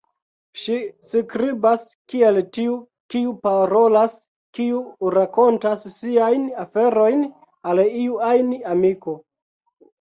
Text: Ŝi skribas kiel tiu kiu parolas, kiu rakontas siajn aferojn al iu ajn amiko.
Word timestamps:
Ŝi 0.59 0.75
skribas 1.09 1.83
kiel 2.13 2.39
tiu 2.57 2.77
kiu 3.15 3.35
parolas, 3.45 4.17
kiu 4.61 4.83
rakontas 5.19 5.87
siajn 6.01 6.51
aferojn 6.67 7.25
al 7.75 7.87
iu 7.87 8.21
ajn 8.35 8.53
amiko. 8.77 9.19